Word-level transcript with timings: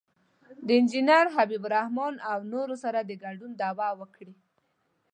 د 0.65 0.67
انجینر 0.79 1.25
حبیب 1.35 1.63
الرحمن 1.67 2.13
او 2.31 2.39
نورو 2.53 2.75
سره 2.83 2.99
د 3.03 3.11
ګډون 3.23 3.51
دعوه 3.61 3.87
وکړي. 3.99 4.33